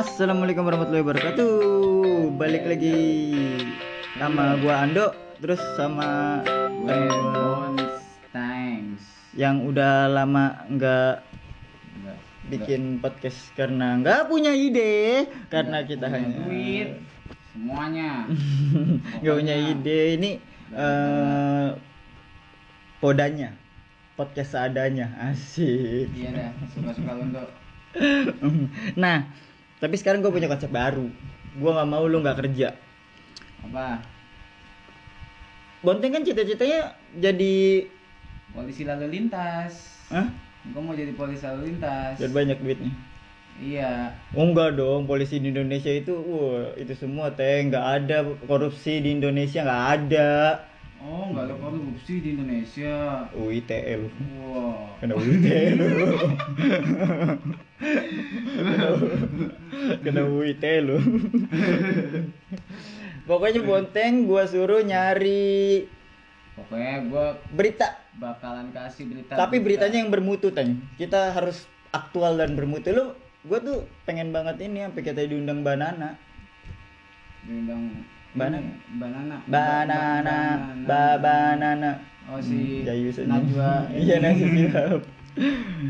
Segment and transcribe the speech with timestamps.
[0.00, 1.52] Assalamualaikum warahmatullahi wabarakatuh.
[2.40, 2.96] Balik lagi
[4.16, 5.12] sama gua Ando,
[5.44, 6.40] terus sama
[8.32, 9.04] Times.
[9.36, 11.20] yang udah lama nggak
[12.00, 12.16] Enggak.
[12.48, 16.88] bikin podcast karena nggak punya ide, karena kita punya hanya duit
[17.52, 18.10] semuanya.
[19.20, 20.00] nggak punya ide.
[20.16, 20.30] Ini
[20.80, 21.68] eh
[23.04, 23.52] podanya,
[24.16, 26.08] podcast seadanya, asik.
[26.16, 27.52] Iya dah, suka-suka untuk
[29.02, 29.28] nah,
[29.80, 31.08] tapi sekarang gue punya konsep baru.
[31.58, 32.76] Gua nggak mau lu nggak kerja.
[33.64, 34.04] apa?
[35.80, 37.88] Bonteng kan cita-citanya jadi
[38.50, 40.02] Polisi lalu lintas.
[40.10, 40.26] Hah?
[40.74, 42.18] Gue mau jadi polisi lalu lintas.
[42.18, 42.92] Biar banyak duitnya.
[43.60, 44.16] Iya.
[44.32, 49.12] Oh enggak dong, polisi di Indonesia itu, wah itu semua teh nggak ada korupsi di
[49.12, 50.30] Indonesia nggak ada.
[51.00, 53.24] Oh, nggak ada korupsi di Indonesia.
[53.32, 54.08] UITE lu,
[54.44, 55.00] Wow.
[55.00, 55.88] kena UITE lu,
[60.04, 60.96] kena UITE lu.
[63.24, 65.86] Pokoknya Bonteng gua suruh nyari
[66.50, 67.26] Pokoknya gue
[67.56, 67.88] berita,
[68.20, 69.32] bakalan kasih berita.
[69.32, 70.84] tapi beritanya yang bermutu teng.
[71.00, 73.16] Kita harus aktual dan bermutu lu.
[73.48, 76.20] Gua tuh pengen banget ini sampai kita diundang banana.
[77.40, 78.62] diundang Banana.
[78.62, 79.36] ini, banana.
[79.50, 80.36] Banana,
[80.86, 81.90] Ba- ba banana.
[82.30, 83.26] Oh si Jayu saja.
[83.26, 83.86] Najwa.
[84.06, 85.02] Iya Najwa Shihab.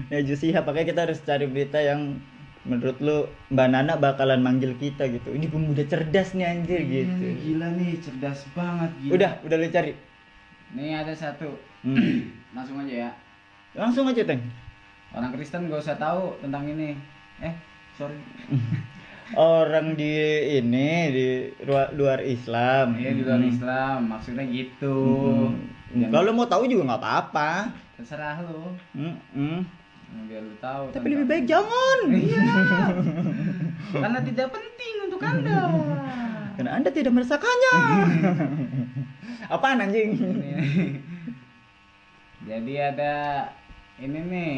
[0.08, 0.62] Najwa Shihab.
[0.64, 2.16] Makanya kita harus cari berita yang
[2.64, 5.32] menurut lu Mbak Nana bakalan manggil kita gitu.
[5.32, 7.12] Ini pemuda cerdas nih anjir gitu.
[7.12, 9.12] Iya, Gila nih, cerdas banget gila.
[9.16, 9.92] Udah, udah lu cari.
[10.76, 11.48] Nih ada satu.
[11.84, 12.32] Hmm.
[12.56, 13.10] Langsung aja ya.
[13.76, 14.42] Langsung aja, Teng.
[15.12, 16.96] Orang Kristen gak usah tahu tentang ini.
[17.40, 17.54] Eh,
[17.96, 18.16] sorry.
[19.32, 20.10] Orang di
[20.56, 21.26] ini di
[21.62, 22.94] luar, luar Islam.
[22.94, 23.48] Iya di luar Hmm.
[23.48, 24.96] Islam, maksudnya gitu.
[25.46, 25.70] Hmm.
[25.92, 27.50] Jangan- Kalau mau tahu juga nggak apa-apa.
[27.94, 28.72] terserah lu.
[28.92, 29.60] Hmm, hmm.
[30.26, 30.88] Biar lu tahu.
[30.90, 31.98] Tapi lebih baik jangan.
[32.10, 32.42] Iya.
[34.02, 35.60] Karena tidak penting untuk Anda.
[36.56, 37.74] Karena Anda tidak merasakannya.
[39.54, 40.10] Apaan anjing?
[42.40, 43.46] Jadi ada
[43.98, 44.52] ini nih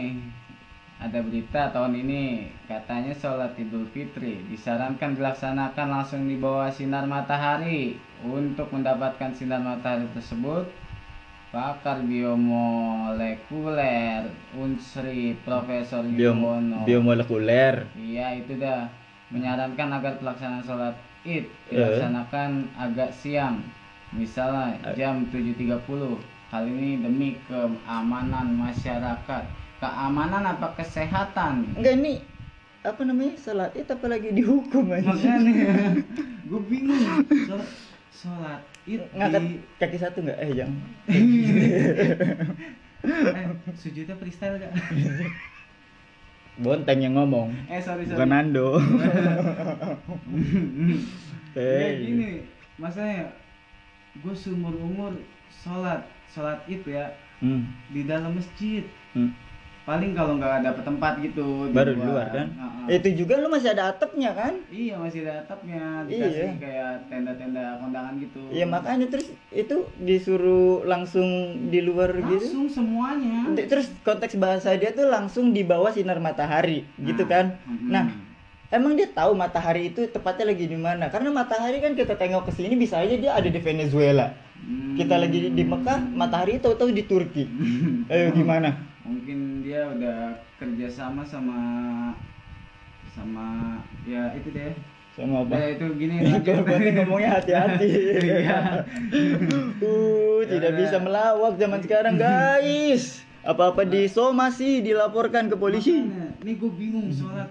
[1.02, 4.38] ada berita tahun ini katanya sholat idul fitri.
[4.46, 7.98] Disarankan dilaksanakan langsung di bawah sinar matahari.
[8.22, 10.70] Untuk mendapatkan sinar matahari tersebut
[11.50, 12.00] pakar
[13.02, 14.24] biomolekuler
[14.56, 16.86] Unsri Profesor Biom Yuwono.
[16.86, 17.84] biomolekuler.
[17.92, 18.88] iya itu dah
[19.28, 20.94] menyarankan agar pelaksanaan sholat
[21.26, 21.76] id Eh.
[21.76, 23.58] dilaksanakan agak siang.
[24.12, 26.16] Misalnya jam 7.30
[26.48, 29.44] hal ini demi keamanan masyarakat
[29.82, 32.14] keamanan apa kesehatan Enggak ini
[32.82, 35.06] apa namanya salat itu apalagi dihukum aja.
[35.06, 36.02] makanya
[36.50, 36.98] gue bingung
[37.46, 37.66] sholat
[38.10, 39.42] sholat id Ngangkat
[39.78, 40.38] kaki satu enggak?
[40.38, 40.78] Eh jangan.
[43.02, 44.70] eh sujudnya freestyle gak?
[46.62, 47.50] Bonteng yang ngomong.
[47.66, 48.78] eh sorry sorry Bukan Nando.
[51.54, 53.30] Ya gini, masanya
[54.14, 55.12] gue seumur umur
[55.50, 57.66] sholat sholat itu ya Hmm.
[57.90, 58.86] di dalam masjid.
[59.12, 59.34] hmm.
[59.82, 61.66] Paling kalau nggak ada tempat gitu.
[61.66, 62.46] di Baru di luar kan?
[62.46, 63.02] Heeh.
[63.02, 64.54] Itu juga lu masih ada atapnya kan?
[64.68, 66.22] Iya masih ada atapnya, Iya.
[66.22, 68.42] dikasih kayak tenda-tenda kondangan gitu.
[68.48, 71.26] Iya makanya terus itu disuruh langsung
[71.66, 72.46] di luar gitu.
[72.62, 73.50] Langsung semuanya.
[73.58, 77.44] Terus konteks bahasa dia tuh langsung di bawah sinar matahari, gitu Nah, kan?
[77.66, 77.90] mm-mm.
[77.90, 78.04] Nah,
[78.70, 81.10] emang dia tahu matahari itu tepatnya lagi di mana?
[81.10, 84.30] Karena matahari kan kita tengok ke sini bisa aja dia ada di Venezuela.
[84.62, 84.94] Hmm.
[84.94, 87.50] Kita lagi di Mekah, matahari tahu-tahu di Turki.
[88.06, 88.91] Ayo gimana?
[89.02, 91.58] Mungkin dia udah kerja sama sama
[93.08, 94.72] sama ya itu deh.
[95.12, 95.52] Sama apa?
[95.52, 96.16] Ya itu gini.
[96.46, 97.90] Kalau ngomongnya hati-hati.
[98.22, 98.86] Iya.
[99.76, 103.20] uh, tidak Ya, bisa melawak zaman sekarang, guys.
[103.42, 105.98] Apa-apa di somasi dilaporkan ke polisi.
[106.00, 107.50] Makanya, Ini gue bingung sholat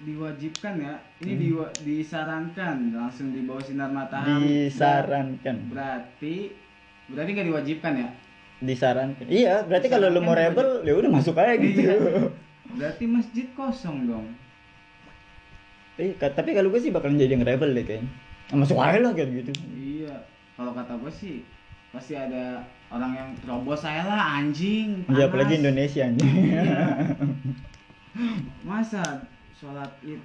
[0.00, 0.94] diwajibkan ya.
[1.20, 1.42] Ini Hmm.
[1.42, 4.66] diwa- disarankan langsung di bawah sinar matahari.
[4.66, 5.56] Disarankan.
[5.68, 6.54] Berarti
[7.06, 8.08] berarti nggak diwajibkan ya?
[8.62, 9.26] Disarankan.
[9.26, 11.82] Iya, berarti kalau lu mau rebel, ya udah masuk aja gitu.
[11.82, 12.30] Iya.
[12.72, 14.26] Berarti masjid kosong dong.
[15.98, 18.08] Eh, ka- tapi kalau gue sih bakalan jadi yang rebel deh kayaknya.
[18.54, 19.52] Masuk aja lah kayak gitu.
[19.74, 20.14] Iya.
[20.54, 21.42] Kalau kata gue sih
[21.90, 25.04] pasti ada orang yang terobos saya lah anjing.
[25.10, 25.28] Ya panas.
[25.28, 26.32] apalagi Indonesia anjing.
[26.32, 26.62] Iya.
[28.62, 29.02] Masa
[29.52, 30.20] sholat id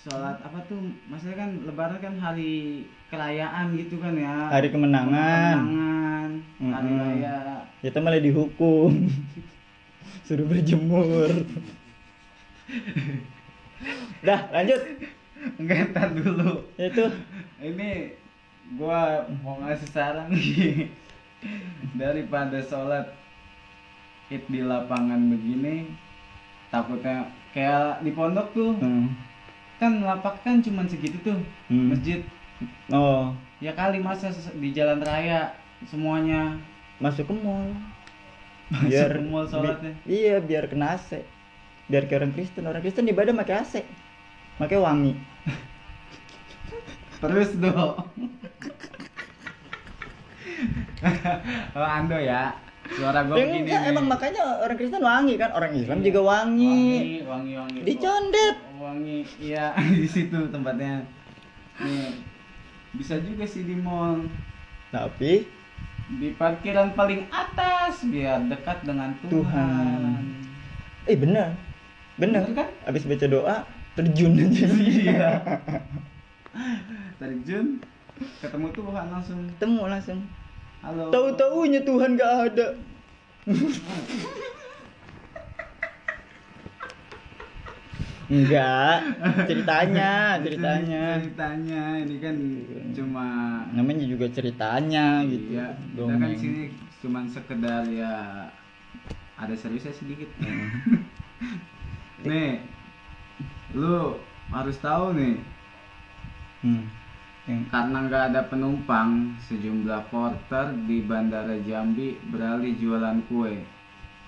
[0.00, 5.56] sholat apa tuh maksudnya kan lebaran kan hari kerayaan gitu kan ya Hari kemenangan.
[5.60, 7.00] kemenangan hari Mm-mm.
[7.00, 7.36] raya
[7.80, 8.92] Kita malah dihukum.
[10.26, 11.28] Suruh berjemur.
[14.20, 14.80] Dah, lanjut.
[15.58, 17.04] entar dulu Itu
[17.58, 18.12] ini
[18.76, 20.92] gua mau ngasih saran nih
[21.96, 23.08] daripada sholat
[24.28, 25.88] id di lapangan begini
[26.68, 29.08] takutnya kayak di pondok tuh Hmm.
[29.80, 31.90] Kan lapak kan cuman segitu tuh Hmm.
[31.90, 32.20] masjid
[32.92, 35.48] Oh, ya kali masa di jalan raya
[35.82, 36.60] semuanya
[37.00, 37.72] masuk ke mall.
[38.68, 39.96] Masuk ke mall sholatnya.
[39.98, 41.24] bi- iya, biar kena AC.
[41.88, 42.62] Biar kayak orang Kristen.
[42.62, 43.74] Orang Kristen ibadah pakai AC.
[44.54, 45.16] Pakai wangi.
[47.22, 47.96] terus dong
[51.72, 52.52] oh ando ya
[52.90, 56.06] suara gue Ya begini enggak, emang makanya orang Kristen wangi kan, orang Islam Iya.
[56.06, 56.74] juga wangi.
[56.74, 58.56] wangi wangi wangi Dicondet.
[58.74, 61.04] wangi iya di situ tempatnya
[61.78, 62.10] nih
[62.92, 64.26] bisa juga sih di mall
[64.88, 65.46] Tapi
[66.10, 70.14] di parkiran paling atas biar dekat dengan Tuhan, Tuhan.
[71.06, 71.54] eh benar.
[72.16, 72.42] Benar.
[72.42, 72.68] Bener kan?
[72.84, 73.56] Habis baca doa
[73.92, 74.66] terjun aja.
[74.82, 75.30] iya
[77.20, 77.78] terjun
[78.36, 80.18] ketemu Tuhan langsung Ketemu langsung.
[80.80, 82.66] Halo Tahu-taunya Tuhan gak ada.
[88.30, 88.98] Enggak,
[89.42, 91.18] ceritanya, ceritanya.
[91.18, 92.36] ceritanya ini kan
[92.94, 93.26] cuma
[93.74, 95.50] Namanya juga ceritanya gitu.
[95.50, 96.38] iya kita kan Dongeng.
[96.38, 96.62] sini
[97.02, 98.46] cuman sekedar ya
[99.34, 100.30] ada seriusnya sedikit
[102.22, 102.62] nih
[103.72, 104.14] lu
[104.48, 105.34] harus tahu nih
[106.60, 106.84] Hmm.
[107.50, 113.58] Yang- karena nggak ada penumpang sejumlah porter di bandara Jambi beralih jualan kue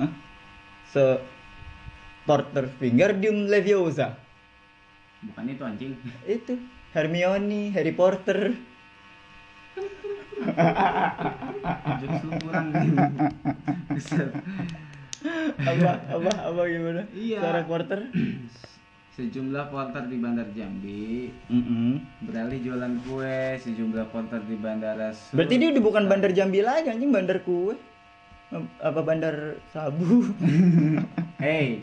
[0.03, 0.11] Hah?
[0.91, 1.23] Se
[2.27, 4.19] Porter Wingardium Leviosa.
[5.23, 5.95] bukan itu anjing
[6.27, 6.59] Itu
[6.93, 8.53] Hermione, Harry Potter.
[12.03, 12.69] jokes lu kurang.
[15.57, 17.03] Apa apa apa gimana?
[17.15, 17.39] Iya.
[17.41, 18.01] Suara Porter.
[19.13, 22.01] sejumlah porter di bandar Jambi Mm-mm.
[22.23, 26.89] beralih jualan kue sejumlah porter di bandara Sur- Berarti dia udah bukan bandar Jambi lagi
[26.89, 27.77] anjing bandar kue.
[28.79, 29.37] Apa bandar
[29.69, 30.29] sabu?
[31.39, 31.81] hey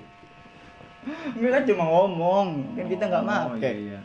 [1.31, 3.63] Enggak kan cuma ngomong, kan kita nggak Oh, make.
[3.63, 3.99] iya, iya.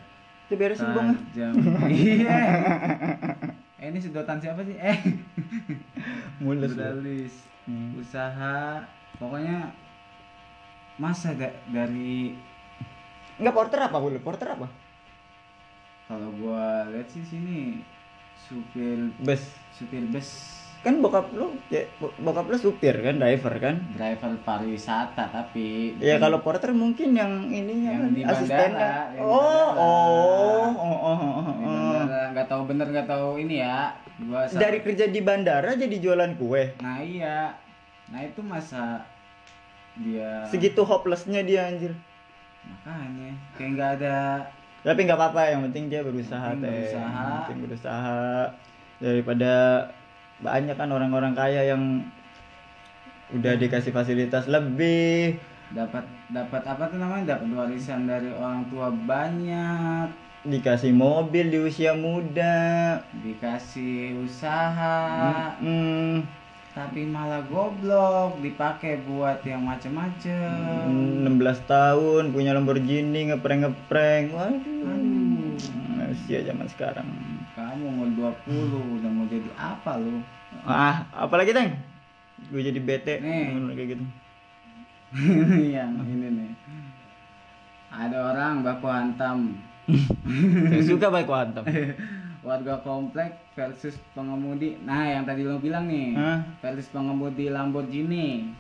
[0.44, 1.08] Itu beresin bang.
[1.90, 2.38] iya
[3.76, 4.96] eh, ini sedotan siapa sih eh
[6.38, 6.72] Mulus.
[6.72, 6.76] lu.
[6.76, 7.28] beralih
[7.64, 7.96] Hmm.
[7.96, 8.84] usaha
[9.16, 9.72] pokoknya
[10.94, 12.36] masa da- dari
[13.34, 14.18] Enggak porter apa lu?
[14.18, 14.68] Porter apa?
[16.04, 17.80] kalau gua lihat sih sini
[18.36, 19.40] supir Bus.
[19.72, 23.80] supir bus Kan bokap lu, ya, bo- bokap lu supir kan, driver kan?
[23.90, 28.92] driver pariwisata tapi Ya kalau porter mungkin yang ininya Yang kan, di bandara, asistennya.
[29.08, 31.72] yang di Oh, oh, oh, oh, oh, Di oh.
[31.96, 33.78] bandara nggak tahu bener nggak tahu ini ya
[34.20, 36.76] gua sa- Dari kerja di bandara jadi jualan kue.
[36.78, 37.48] nah iya
[38.06, 39.00] nah itu masa
[39.96, 41.96] dia Segitu hopelessnya dia anjir.
[42.64, 44.16] Makanya kayak nggak ada
[44.84, 46.76] Tapi nggak apa-apa, yang penting dia berusaha Penting teh.
[46.76, 47.08] berusaha.
[47.16, 48.20] Yang penting berusaha.
[49.00, 49.52] Daripada
[50.38, 52.04] banyak kan orang-orang kaya yang
[53.32, 55.40] udah dikasih fasilitas lebih.
[55.72, 57.34] dapat dapat apa tuh namanya?
[57.34, 60.12] Dapat warisan dari orang tua banyak.
[60.44, 63.00] Dikasih mobil di usia muda.
[63.24, 65.56] Dikasih usaha.
[65.56, 66.20] Hmm,
[66.74, 70.90] tapi malah goblok dipakai buat yang macem-macem.
[71.22, 74.90] 16 tahun punya Lamborghini ngeprank ngeprank waduh.
[74.90, 76.10] Aduh.
[76.10, 77.06] usia zaman sekarang.
[77.54, 80.18] Kamu mau 20 udah mau jadi apa lu?
[80.66, 81.78] Ah apalagi teng?
[82.50, 83.22] Gue jadi bete.
[83.22, 83.54] Nih.
[83.78, 84.04] kayak gitu?
[85.78, 86.50] Yang ini nih.
[87.94, 89.62] Ada orang baku hantam.
[90.74, 91.62] Saya suka baik hantam
[92.44, 94.76] warga komplek versus pengemudi.
[94.84, 96.44] Nah yang tadi lo bilang nih Hah?
[96.60, 98.52] versus pengemudi Lamborghini.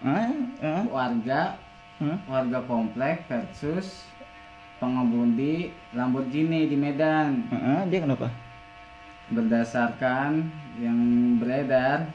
[0.00, 0.32] Ah
[0.64, 1.60] ah warga
[2.00, 2.18] Hah?
[2.26, 4.08] warga komplek versus
[4.80, 7.44] pengemudi Lamborghini di Medan.
[7.52, 8.32] Ah, dia kenapa?
[9.30, 10.48] Berdasarkan
[10.80, 10.98] yang
[11.38, 12.08] beredar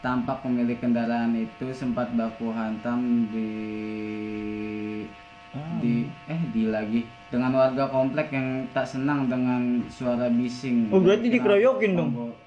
[0.00, 3.50] tampak pemilik kendaraan itu sempat baku hantam di
[5.50, 5.82] Ah.
[5.82, 10.90] di eh di lagi dengan warga komplek yang tak senang dengan suara bising.
[10.90, 12.10] Oh, berarti dikeroyokin dong?
[12.12, 12.38] gua-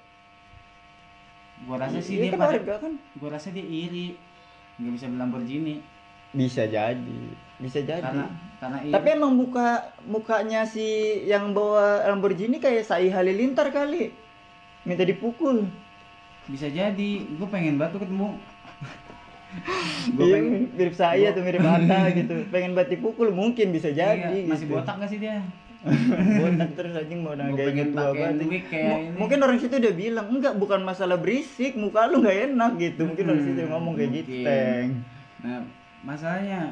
[1.63, 4.20] Gua rasa sih Iya dia kan pada warga kan gua rasa dia iri.
[4.74, 5.75] nggak bisa beli Lamborghini
[6.34, 7.20] bisa jadi
[7.56, 8.25] bisa jadi karena
[8.58, 8.92] karena iri.
[8.92, 9.68] Tapi emang muka
[10.04, 10.84] mukanya si
[11.24, 14.12] yang bawa Lamborghini kayak Sai Halilintar kali.
[14.84, 15.63] Minta dipukul.
[16.44, 18.36] bisa jadi gue pengen banget ketemu
[20.10, 22.36] gue Iya, pengen mirip saya tuh mirip Ata gitu.
[22.50, 24.75] Pengen banget dipukul mungkin bisa jadi Iya, masih gitu.
[24.75, 25.39] botak gak sih dia
[26.33, 27.67] botak terus anjing mau Gua
[28.15, 28.39] banget.
[28.41, 29.17] wig kayak Mu- ini.
[29.19, 33.01] Mungkin orang situ udah bilang, enggak bukan masalah berisik, muka lu nggak enak gitu.
[33.05, 34.31] Mungkin orang situ Hmm, ngomong kayak gitu.
[34.41, 34.89] Teng.
[35.39, 35.60] nah
[36.01, 36.72] masalahnya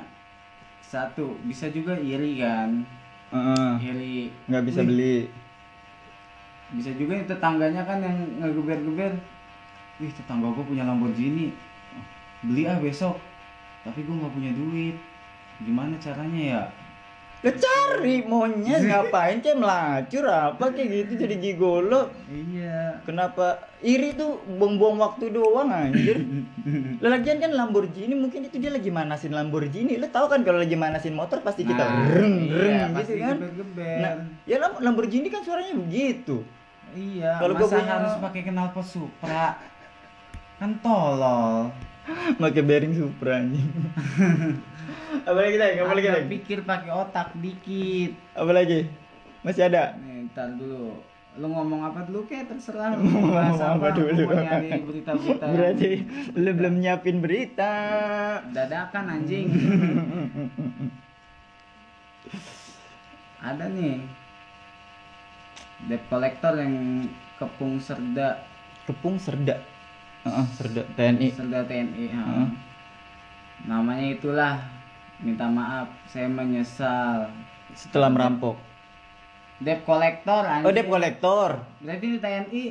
[0.81, 2.87] satu bisa juga iri kan
[3.29, 3.71] Heeh.
[3.85, 5.17] iri nggak bisa Wih, beli.
[6.71, 9.11] bisa juga tetangganya kan yang ngegeber-geber
[9.99, 11.51] wih tetangga gue punya Lamborghini
[12.41, 13.17] beli ah besok
[13.81, 14.95] tapi gue nggak punya duit
[15.59, 16.63] gimana caranya ya
[17.41, 22.13] Lo cari monyet ngapain kayak melacur apa kayak gitu jadi gigolo.
[22.29, 26.21] iya Kenapa iri tuh buang-buang waktu doang anjir.
[27.01, 29.97] Lah lagian kan Lamborghini mungkin itu dia lagi manasin Lamborghini.
[29.97, 33.25] Lo tahu kan kalau lagi manasin motor pasti kita Nah, reng iya, reng pasti gitu
[33.25, 33.37] kan.
[33.97, 34.11] Nah,
[34.45, 36.45] ya Lam- Lamborghini kan suaranya begitu.
[36.91, 39.57] iya kalau masa gua punya- harus pakai knalpot Supra
[40.59, 41.73] kan tolol
[42.41, 43.69] Pakai bearing Supra anjing.
[45.21, 45.77] Apalagi lagi?
[45.83, 46.29] Apalagi Anda lagi?
[46.33, 48.87] pikir pakai otak dikit Apalagi?
[49.43, 49.93] Masih ada?
[49.97, 50.25] nih
[50.57, 50.97] dulu
[51.31, 54.27] lu ngomong apa dulu kayak terserah lu Ngomong apa dulu?
[54.27, 55.89] berita-berita yang Berarti
[56.35, 57.73] lu belum nyiapin berita.
[58.51, 59.47] dadakan anjing
[63.41, 64.03] ada nih
[65.87, 68.43] debt collector yang kepung serda
[68.81, 69.61] Kepung Serda.
[70.21, 71.27] Heeh, Serda TNI.
[71.33, 72.21] serda TNI ha.
[72.21, 72.47] Heeh.
[73.61, 74.53] namanya itulah
[75.17, 77.29] minta maaf saya menyesal
[77.71, 78.57] Setelah merampok.
[79.57, 81.49] debt collector anjing Oh, debt kolektor.
[81.79, 82.63] berarti di TNI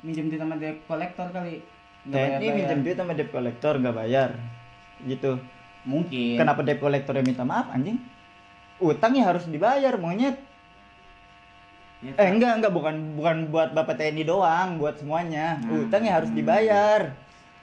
[0.00, 1.60] minjem duit sama debt collector kali
[2.02, 4.30] TNI minjem duit sama debt kolektor nggak bayar.
[5.00, 5.40] Gitu.
[5.82, 7.96] mungkin Kenapa debt kolektornya minta maaf anjing?
[8.76, 10.36] Utangnya harus dibayar monyet.
[12.00, 15.60] Ya, Eh enggak enggak bukan bukan buat Bapak TNI doang, buat semuanya.
[15.60, 15.84] Hmm.
[15.84, 17.12] Utangnya harus dibayar.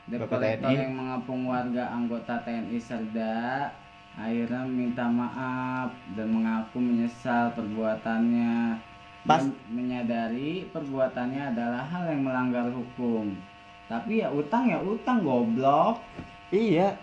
[0.07, 0.71] Bapak TNI.
[0.71, 3.67] yang mengapung warga anggota TNI Serda
[4.17, 8.79] akhirnya minta maaf dan mengaku menyesal perbuatannya
[9.27, 13.35] Pas- dan menyadari perbuatannya adalah hal yang melanggar hukum.
[13.91, 15.99] Tapi ya utang ya utang goblok.
[16.53, 16.95] Iya.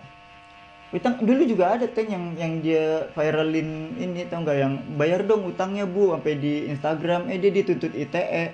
[0.93, 5.43] Utang dulu juga ada kan yang yang dia viralin ini tau nggak yang bayar dong
[5.49, 8.53] utangnya bu sampai di Instagram eh dia dituntut ITE.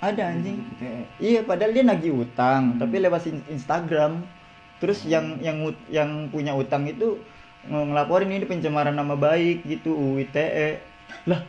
[0.00, 0.60] Ada anjing.
[0.80, 0.96] Ya.
[1.20, 4.22] Iya padahal dia nagih utang tapi lewat in- Instagram.
[4.80, 7.20] Terus yang yang ut- yang punya utang itu
[7.68, 10.80] ng- ngelaporin ini pencemaran nama baik gitu UU ITE.
[11.28, 11.42] Lah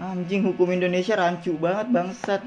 [0.00, 2.42] anjing hukum Indonesia rancu banget bangsat.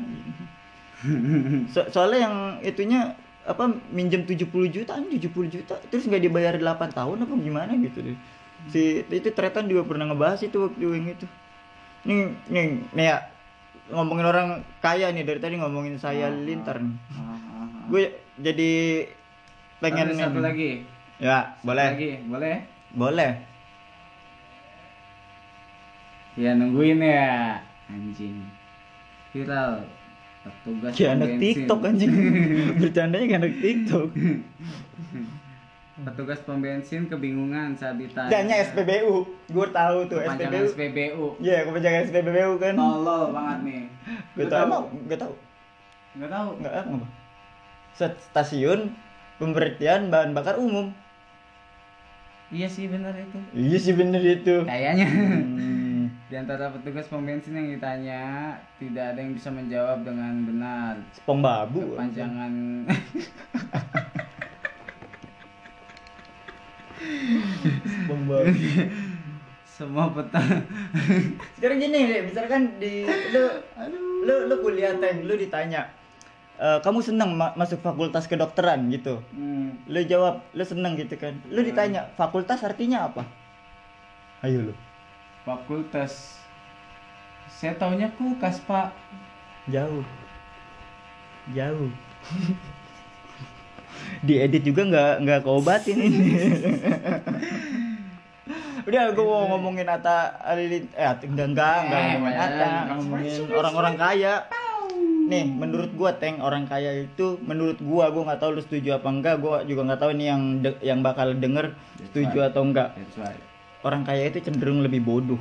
[1.73, 2.35] So- soalnya yang
[2.65, 3.13] itunya
[3.45, 8.01] apa minjem 70 juta anjing 70 juta terus nggak dibayar 8 tahun apa gimana gitu
[8.01, 8.17] deh.
[8.73, 11.25] Si itu Tretan juga pernah ngebahas itu waktu yang itu.
[12.09, 12.65] Nih nih
[12.97, 13.17] nih ya
[13.93, 14.47] ngomongin orang
[14.81, 16.97] kaya nih dari tadi ngomongin saya lintar nih.
[17.13, 17.85] Ah, ah, ah.
[17.85, 19.05] Gue jadi
[19.77, 20.81] pengen Ada satu lagi.
[21.21, 21.87] Ya, Satu boleh.
[21.93, 22.55] Lagi, boleh?
[22.97, 23.31] Boleh.
[26.35, 27.61] Ya nungguin ya.
[27.87, 28.43] Anjing.
[29.31, 29.85] Viral.
[30.45, 31.41] Petugas Kayak anak bensin.
[31.41, 32.13] TikTok anjing.
[32.85, 34.09] Bercandanya kayak anak TikTok.
[35.95, 38.29] Petugas pom bensin kebingungan saat ditanya.
[38.29, 39.15] Jangannya SPBU.
[39.49, 40.73] Gue tahu tuh Kepanjangan SPBU.
[40.77, 41.25] SPBU.
[41.41, 42.73] Iya, kepanjangan SPBU kan.
[42.77, 43.83] Tolol banget nih.
[44.37, 44.63] Gue tahu.
[44.69, 45.33] Emang Gak tahu.
[46.15, 46.49] Nggak tahu.
[46.61, 47.07] Enggak apa.
[47.95, 48.79] Set stasiun
[49.41, 50.93] pemberhentian bahan bakar umum.
[52.53, 53.39] Iya sih benar itu.
[53.57, 54.55] Iya sih bener itu.
[54.61, 55.07] Kayaknya.
[55.09, 55.74] Hmm.
[56.35, 60.99] Di antara petugas pom bensin yang ditanya, tidak ada yang bisa menjawab dengan benar.
[61.15, 61.95] Spong babu.
[61.95, 62.51] Kepanjangan
[67.87, 68.51] Spong babu.
[69.63, 70.67] semua petang
[71.55, 73.43] Sekarang gini, deh, misalkan di lu
[74.27, 75.87] lu lu kuliah teng, lu ditanya
[76.59, 79.23] "Eh, kamu senang ma- masuk fakultas kedokteran gitu.
[79.31, 79.79] Hmm.
[79.87, 81.39] Lu jawab, lu seneng gitu kan.
[81.47, 83.23] Lu ditanya, fakultas artinya apa?
[84.43, 84.75] Ayo lu.
[85.45, 86.41] Fakultas
[87.47, 88.91] saya taunya kulkas pak
[89.65, 90.05] Jauh.
[91.57, 91.89] Jauh.
[94.25, 96.29] Diedit juga nggak nggak keobatin ini.
[98.85, 102.37] Udah gue mau ngomongin Ata Alilin eh enggak enggak enggak ngomongin.
[102.37, 104.45] Ata, ngomongin orang-orang kaya.
[105.25, 109.09] Nih, menurut gua Teng, orang kaya itu menurut gua gua nggak tahu lu setuju apa
[109.09, 112.93] enggak, gua juga nggak tahu ini yang yang bakal denger setuju atau enggak.
[113.85, 115.37] Orang kaya itu cenderung lebih bodoh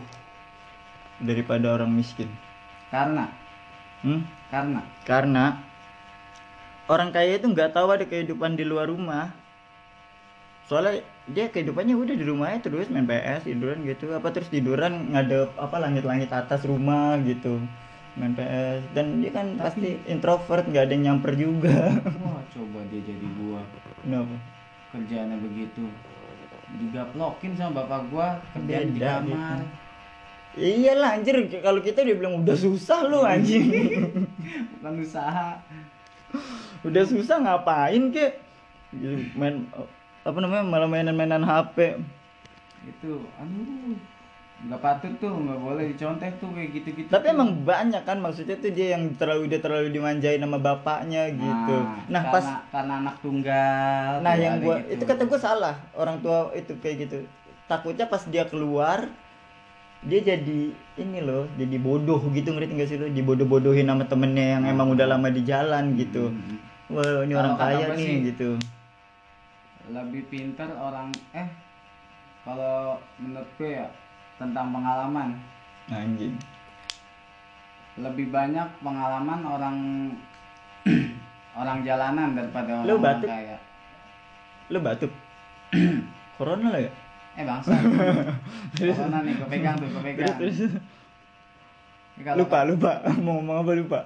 [1.17, 2.29] daripada orang miskin.
[2.93, 3.33] karena?
[4.05, 4.21] Hmm?
[4.53, 4.81] karena?
[5.09, 5.45] Karena
[6.93, 9.33] orang kaya itu nggak tahu ada kehidupan di luar rumah.
[10.69, 14.13] Soalnya dia kehidupannya udah di rumahnya terus main PS tiduran gitu.
[14.13, 17.65] Apa terus tiduran ngadep apa langit-langit atas rumah gitu
[18.15, 21.97] main PS dan dia kan pasti introvert nggak ada yang nyamper juga.
[22.23, 23.65] Wah coba dia jadi gua.
[24.05, 24.37] Kenapa?
[24.93, 25.89] Kerjaannya begitu
[26.81, 29.61] digaplokin sama bapak gua kerjaan di Beda kamar.
[29.61, 29.67] Gitu.
[30.55, 33.69] iyalah anjir kalau kita dia bilang udah susah lu anjing.
[34.79, 35.59] Bukan usaha.
[36.87, 38.39] Udah susah ngapain kek?
[38.95, 39.67] Gitu, main
[40.25, 42.01] apa namanya malah mainan-mainan HP
[42.85, 43.97] itu aduh
[44.65, 48.57] nggak patut tuh nggak boleh dicontek tuh kayak gitu gitu tapi emang banyak kan maksudnya
[48.57, 51.77] tuh dia yang terlalu dia terlalu dimanjain sama bapaknya gitu.
[52.09, 54.97] Nah karena, pas karena anak tunggal nah yang gua gitu.
[54.97, 55.75] itu kata gua salah.
[55.93, 57.29] Orang tua itu kayak gitu.
[57.69, 59.05] Takutnya pas dia keluar
[60.05, 64.63] dia jadi ini loh jadi bodoh gitu ngerti gak sih lo dibodoh-bodohin sama temennya yang
[64.69, 66.29] emang udah lama di jalan gitu.
[66.29, 66.61] Hmm.
[66.93, 68.49] wah ini orang kaya gue nih sih, gitu.
[69.89, 71.49] lebih pintar orang eh
[72.45, 73.89] kalau menurutku ya
[74.39, 75.39] tentang pengalaman.
[75.91, 76.35] Anjing.
[77.95, 79.77] Lebih banyak pengalaman orang
[81.61, 83.29] orang jalanan daripada Lu orang, batuk?
[83.31, 83.57] kaya.
[84.73, 85.13] Lo batuk?
[86.39, 86.93] Corona lah ya?
[87.39, 87.71] Eh bangsa.
[88.79, 90.37] Corona nih gue pegang tuh gue pegang.
[90.39, 90.59] terus,
[92.35, 92.93] lupa lupa.
[93.25, 94.01] Mau ngomong apa lupa?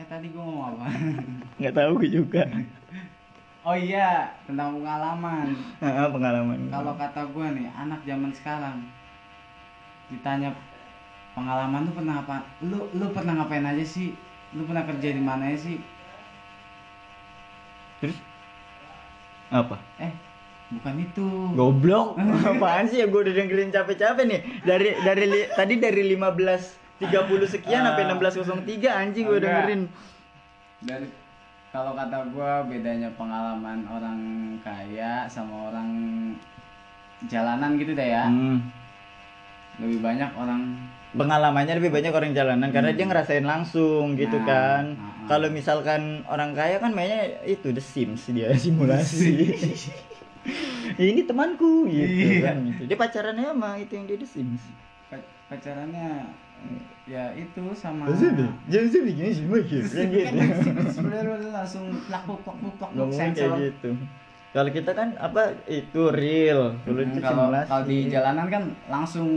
[0.00, 0.86] Eh tadi gue ngomong apa?
[1.60, 2.42] Nggak tahu gue juga.
[3.64, 5.56] Oh iya tentang pengalaman.
[5.80, 6.68] Ah, pengalaman.
[6.72, 8.84] Kalau kata gue nih anak zaman sekarang
[10.12, 10.52] ditanya
[11.32, 12.36] pengalaman lu pernah apa?
[12.60, 14.12] Lu lu pernah ngapain aja sih?
[14.54, 15.78] Lu pernah kerja di mana aja sih?
[18.02, 18.16] Terus?
[19.48, 19.78] Apa?
[19.98, 20.12] Eh
[20.74, 21.26] bukan itu.
[21.54, 22.18] Goblok.
[22.50, 23.00] Apaan sih?
[23.00, 24.40] Ya gue udah dengerin capek-capek nih.
[24.62, 29.82] Dari dari li- tadi dari 15 30 sekian sampai 16.03 anjing gue dengerin.
[30.84, 31.08] dari
[31.74, 34.20] kalau kata gua bedanya pengalaman orang
[34.62, 35.90] kaya sama orang
[37.26, 38.30] jalanan gitu deh ya.
[38.30, 38.62] Hmm.
[39.76, 40.62] Lebih banyak orang
[41.14, 44.84] Pengalamannya lebih banyak orang jalanan karena dia ngerasain langsung gitu Nah, kan.
[44.92, 45.30] nah.
[45.30, 49.54] Kalau misalkan orang kaya kan mainnya itu The Sims dia simulasi.
[50.96, 52.44] Ini temanku gitu Iya.
[52.44, 52.82] kan gitu.
[52.84, 54.62] Dia pacarannya sama itu yang dia The Sims.
[55.06, 56.08] pa- pacarannya
[57.04, 58.10] ya itu sama
[58.66, 59.86] Jangan sih begini semua gitu.
[59.86, 60.34] Kan gitu.
[60.90, 63.90] sebenarnya langsung plak plak plak sensor gitu
[64.54, 66.78] kalau kita kan apa itu real.
[66.86, 69.28] Kalau Hmm, itu kalau simulasi kalau di jalanan kan langsung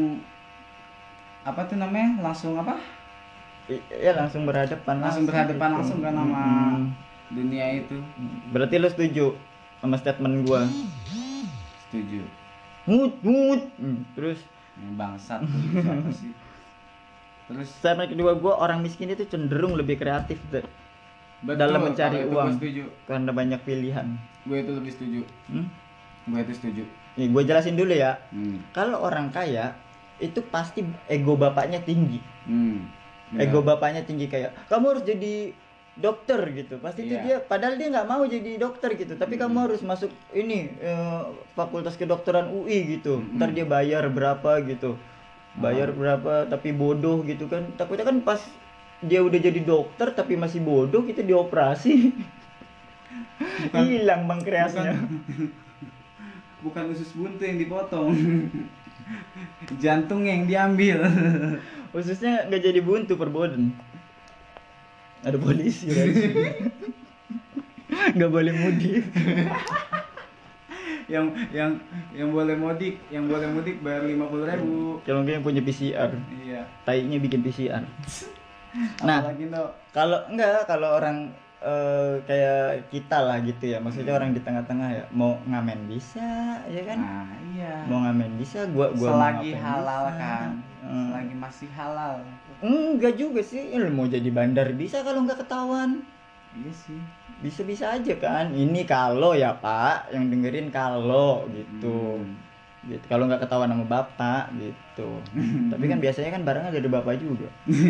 [1.47, 2.21] apa tuh namanya?
[2.21, 2.75] Langsung apa?
[3.91, 5.77] Ya langsung berhadapan langsung berhadapan gitu.
[5.81, 6.79] langsung kan sama Mm-mm.
[7.35, 7.97] dunia itu.
[8.53, 9.35] Berarti lo setuju
[9.83, 10.63] sama statement gua?
[11.87, 12.23] Setuju.
[12.87, 13.61] Mut mut.
[13.75, 14.39] Hmm, terus?
[14.95, 15.41] Bangsat
[17.49, 17.67] terus?
[17.81, 20.39] Statement kedua gua orang miskin itu cenderung lebih kreatif
[21.43, 22.83] betul, dalam mencari uang gue setuju.
[23.05, 24.07] karena banyak pilihan.
[24.43, 25.21] Gue itu lebih setuju.
[25.49, 25.67] Hmm?
[26.27, 26.83] gue itu setuju.
[27.17, 28.19] Nih gua jelasin dulu ya.
[28.29, 28.61] Hmm.
[28.71, 29.73] kalau orang kaya
[30.17, 32.21] itu pasti ego bapaknya tinggi.
[32.45, 32.89] Hmm.
[33.33, 35.55] ego bapaknya tinggi kayak kamu harus jadi
[35.97, 36.77] dokter gitu.
[36.77, 37.23] Pasti itu Iya.
[37.25, 41.21] dia padahal dia nggak mau jadi dokter gitu tapi kamu harus masuk ini eh,
[41.57, 43.17] fakultas kedokteran UI gitu.
[43.17, 43.41] Mm-mm.
[43.41, 44.93] ntar dia bayar berapa gitu.
[45.57, 47.65] Bayar berapa tapi bodoh gitu kan.
[47.73, 48.37] Takutnya kan pas
[49.03, 52.13] dia udah jadi dokter tapi masih bodoh kita dioperasi.
[53.73, 54.97] Hilang pankreasnya
[56.65, 56.83] bukan.
[56.89, 58.11] usus buntu yang dipotong.
[59.83, 61.05] Jantung yang diambil.
[61.93, 63.73] Khususnya nggak jadi buntu perboden.
[65.21, 65.89] Ada polisi
[67.87, 69.03] nggak boleh mudik.
[71.07, 71.71] Yang yang
[72.11, 74.99] yang boleh mudik yang boleh mudik bayar lima puluh ribu.
[75.07, 76.11] Kalau yang punya PCR
[76.43, 76.67] iya.
[76.83, 77.83] Tainya bikin PCR
[79.01, 79.23] nah
[79.95, 81.31] kalau enggak kalau orang
[81.63, 86.81] eh, kayak kita lah gitu ya maksudnya orang di tengah-tengah ya mau ngamen bisa ya
[86.85, 86.97] kan?
[87.01, 87.73] Nah iya.
[87.89, 90.19] Mau ngamen bisa gua gua selagi ngapain halal bisa.
[90.21, 90.49] kan
[90.87, 91.11] Hmm.
[91.11, 92.15] selagi masih halal
[92.63, 96.01] enggak juga sih Ya, lu mau jadi bandar bisa kalau nggak ketahuan.
[96.55, 97.01] Iya sih.
[97.37, 102.21] Bisa-bisa aja kan ini kalau ya pak yang dengerin kalau gitu.
[102.23, 102.46] Hmm.
[102.85, 103.05] Gitu.
[103.09, 105.09] Kalau nggak ketahuan sama bapak gitu.
[105.73, 107.49] Tapi kan biasanya kan barangnya dari bapak juga.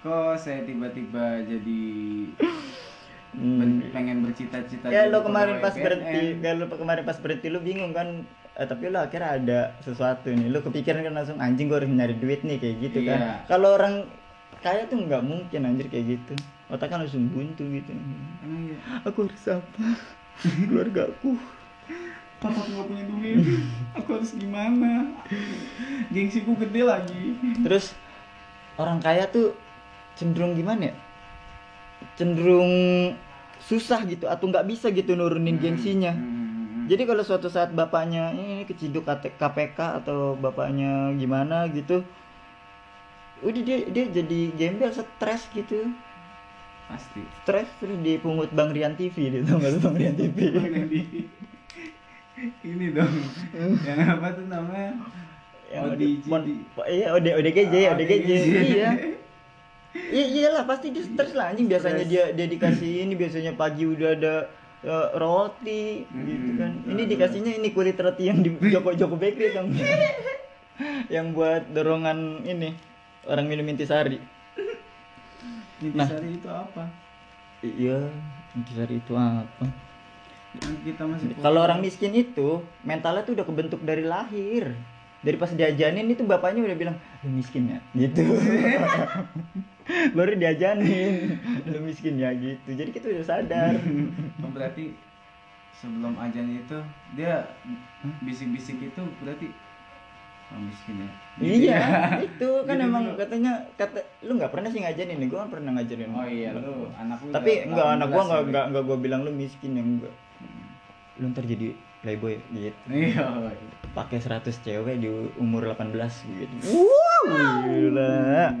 [0.00, 1.82] Kok saya tiba-tiba jadi
[3.30, 3.78] Hmm.
[3.94, 5.84] pengen bercita-cita ya lo kemarin pas BNN.
[5.86, 8.26] berhenti ya lo kemarin pas berhenti lo bingung kan?
[8.58, 10.50] Eh, tapi lo akhirnya ada sesuatu nih.
[10.50, 13.18] Lo kepikiran kan langsung anjing gue harus nyari duit nih kayak gitu kan.
[13.22, 13.32] Iya.
[13.46, 14.10] kalau orang
[14.58, 16.34] kaya tuh nggak mungkin anjir kayak gitu.
[16.74, 17.94] Otaknya langsung buntu gitu.
[18.42, 18.78] Emang iya?
[19.06, 19.86] aku harus apa
[22.40, 23.36] keluarga aku nggak punya duit,
[23.92, 25.12] aku harus gimana?
[26.08, 27.36] Gengsiku gede lagi.
[27.60, 27.92] terus
[28.80, 29.52] orang kaya tuh
[30.16, 30.94] cenderung gimana ya
[32.16, 32.72] cenderung
[33.60, 36.88] susah gitu atau nggak bisa gitu nurunin gengsinya Hmm.
[36.90, 42.02] Jadi kalau suatu saat bapaknya ini keciduk KT KPK atau bapaknya gimana gitu,
[43.46, 45.86] udah dia dia jadi gembel stres gitu,
[46.90, 47.22] Pasti.
[47.46, 50.50] stres terus dipungut Bang Rian TV dia tau nggak Bang Rian TV?
[52.40, 53.14] Ini dong.
[53.88, 54.92] Yang apa tuh namanya?
[55.70, 56.22] Yang ODG.
[56.26, 58.30] Mon- iya OD ODGJ Ah, ODGJ
[58.66, 58.90] iya.
[59.90, 64.10] Iya iyalah pasti dia stres lah anjing biasanya dia dia dikasih ini biasanya pagi udah
[64.14, 64.34] ada
[64.82, 66.72] eh, roti gitu kan.
[66.86, 69.66] Ini dikasihnya ini kulit roti yang di Joko Joko Bakery kan.
[71.10, 72.70] yang buat dorongan ini
[73.26, 74.22] orang minum intisari.
[75.82, 76.06] Nah.
[76.06, 76.84] Intisari itu apa?
[77.60, 77.98] Iya,
[78.54, 79.66] intisari itu apa?
[80.58, 84.74] Kita masih Kalau orang miskin itu mentalnya tuh udah kebentuk dari lahir.
[85.20, 88.24] Dari pas diajanin itu bapaknya udah bilang lu miskin ya gitu.
[90.16, 92.72] Baru diajanin lu miskin ya gitu.
[92.72, 93.76] Jadi kita udah sadar.
[94.40, 94.96] Oh, berarti
[95.76, 96.78] sebelum ajan itu
[97.16, 97.44] dia
[98.24, 99.48] bisik-bisik itu berarti
[100.50, 101.10] oh, miskin ya
[101.40, 102.16] Gitu iya, ya?
[102.20, 105.70] itu kan Gitu emang katanya kata lu nggak pernah sih ngajarin nih, gua kan pernah
[105.78, 106.10] ngajarin.
[106.12, 108.98] oh iya lu anak lu Tapi enggak anak gua 18 enggak ya, enggak enggak gua
[109.00, 110.14] bilang lu miskin yang enggak.
[111.20, 112.72] Lu ntar jadi playboy gitu.
[112.88, 113.28] iya
[113.92, 115.92] Pakai 100 cewek di umur 18
[116.24, 116.54] gitu.
[116.64, 117.24] Wow,
[117.60, 118.56] gila.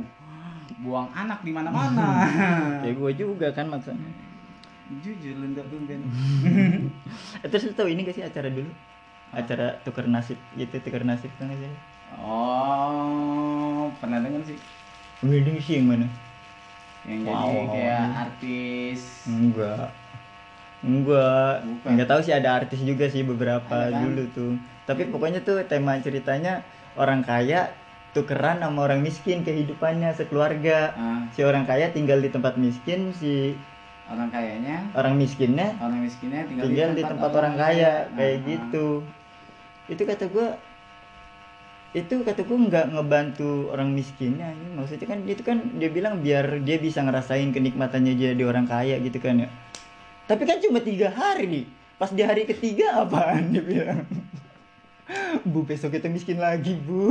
[0.80, 2.24] buang anak di mana-mana
[2.86, 4.08] Ya gua juga kan maksudnya.
[4.98, 6.02] jujur lendak tumben
[7.42, 8.68] Eh, Terus lu tau ini gak sih acara dulu?
[9.30, 11.72] Acara tuker nasib gitu, tuker nasib kan sih?
[12.18, 14.58] oh pernah dengar sih
[15.20, 16.06] Wedding sih yang mana?
[17.06, 17.38] yang Wow.
[17.38, 19.88] jadi kayak artis Enggak.
[20.80, 21.64] Enggak.
[21.84, 24.02] Enggak tahu sih ada artis juga sih beberapa Ada kan?
[24.04, 24.52] dulu tuh.
[24.88, 26.64] Tapi pokoknya tuh tema ceritanya
[26.96, 27.70] orang kaya
[28.10, 30.90] tukeran sama orang miskin kehidupannya sekeluarga.
[30.96, 33.54] Ah, Si orang kaya tinggal di tempat miskin, si
[34.10, 38.86] orang kayanya orang miskinnya orang miskinnya tinggal, tinggal di tempat orang kaya kayak Ah, gitu.
[39.86, 40.48] Itu kata gua
[41.90, 46.78] itu kata gua nggak ngebantu orang miskinnya maksudnya kan itu kan dia bilang biar dia
[46.78, 49.48] bisa ngerasain kenikmatannya jadi orang kaya gitu kan ya
[50.30, 51.66] tapi kan cuma tiga hari
[51.98, 53.50] pas di hari ketiga apaan?
[53.50, 54.06] Dia bilang.
[55.42, 57.10] Bu besok kita miskin lagi bu.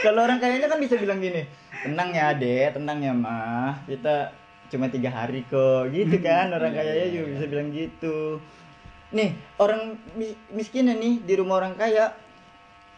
[0.00, 1.44] Kalau orang kayanya kan bisa bilang gini
[1.84, 4.32] tenang ya ade tenang ya mah kita
[4.72, 5.92] cuma tiga hari kok.
[5.92, 8.40] Gitu kan orang Iya, kayanya iya, juga bisa bilang gitu.
[9.12, 12.16] Nih orang mis- miskinnya nih di rumah orang kaya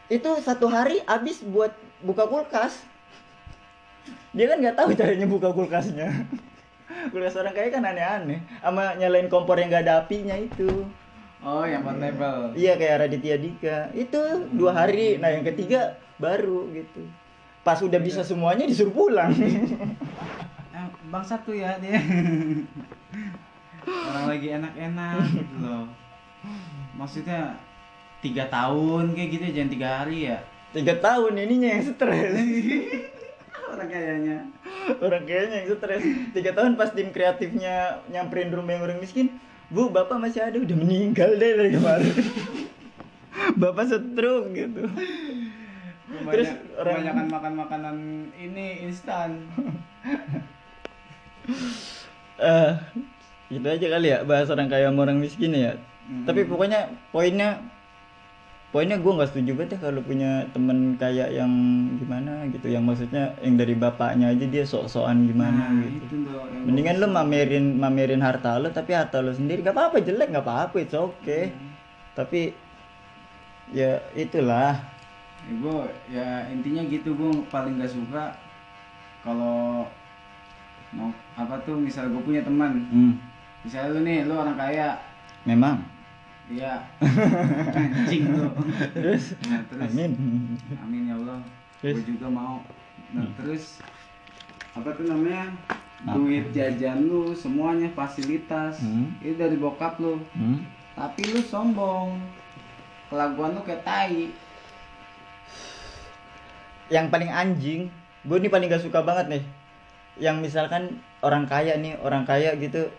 [0.07, 1.75] itu satu hari habis buat
[2.07, 2.87] buka kulkas
[4.33, 6.09] dia kan nggak tahu caranya buka kulkasnya.
[7.13, 8.41] Kulkas orang kaya kan aneh-aneh.
[8.65, 10.87] Sama nyalain kompor yang nggak ada apinya itu.
[11.43, 12.55] Oh yang portable.
[12.55, 13.79] Iya kayak Raditya Dika.
[13.93, 15.19] Itu dua hari.
[15.19, 17.03] Nah yang ketiga baru gitu.
[17.67, 19.35] Pas udah bisa semuanya disuruh pulang.
[21.13, 21.99] Bang satu ya dia.
[23.85, 25.85] Orang lagi enak-enak gitu loh.
[26.97, 27.59] Maksudnya
[28.23, 30.39] tiga tahun kayak gitu jangan tiga hari ya?
[30.73, 32.33] Tiga tahun ininya yang stres
[33.83, 34.39] orang kayaknya.
[35.03, 39.27] Orang kayaknya yang stres tiga tahun pas tim kreatifnya nyamperin rumah yang orang miskin
[39.73, 42.15] bu bapak masih ada udah meninggal deh dari kemarin.
[43.33, 44.87] Bapak stroke gitu.
[44.87, 47.97] Terus Terus orang- kebanyakan makan makanan
[48.39, 49.31] ini instan.
[52.39, 52.73] Eh
[53.51, 55.75] gitu aja kali ya bahas orang kaya sama orang miskin ya.
[56.03, 56.23] Hmm.
[56.27, 57.63] tapi pokoknya poinnya
[58.73, 61.53] poinnya gue nggak setuju banget ya kalau punya temen kaya yang
[61.95, 62.67] gimana gitu.
[62.67, 66.09] Yang maksudnya yang dari bapaknya aja dia sok-sokan gimana Nah, gitu.
[66.09, 67.17] itu loh yang mendingan lu bagus.
[67.21, 71.39] mamerin mamerin harta lu tapi harta lu sendiri gak apa-apa jelek gak apa-apa itu oke
[71.53, 71.71] Hmm.
[72.13, 72.57] tapi
[73.71, 74.73] ya itulah.
[75.43, 78.33] Ya, gue ya intinya gitu gue paling gak suka
[79.21, 79.85] kalau
[80.93, 82.89] mau apa tuh misal gue punya teman.
[82.89, 83.13] Hmm,
[83.63, 84.97] misalnya lu nih lu orang kaya.
[85.45, 85.85] Memang
[86.51, 86.83] Iya.
[87.79, 88.49] Anjing lu.
[88.95, 90.11] terus Nah, terus amin
[90.83, 91.39] Amin ya Allah.
[91.79, 91.95] Terus?
[92.03, 92.59] Gue juga mau.
[93.15, 93.79] Nah, terus
[94.73, 95.53] apa tuh namanya?
[96.03, 96.19] Apa?
[96.19, 98.83] Duit jajan lu semuanya fasilitas.
[98.83, 99.15] Hmm.
[99.23, 100.19] Itu dari bokap lu.
[100.35, 100.67] Hmm,
[100.99, 102.19] Tapi lu sombong.
[103.07, 104.33] Kelakuan lu kayak tai.
[106.93, 107.89] yang paling anjing
[108.23, 109.45] gue nih paling gak suka banget nih
[110.21, 112.93] yang misalkan orang kaya nih orang kaya gitu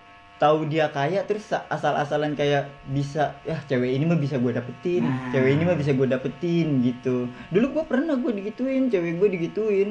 [0.44, 5.02] tahu dia kaya terus sa- asal-asalan kayak bisa ya cewek ini mah bisa gue dapetin
[5.02, 5.32] Nah.
[5.32, 7.16] cewek ini mah bisa gue dapetin gitu
[7.48, 9.90] dulu gue pernah gue digituin cewek gue digituin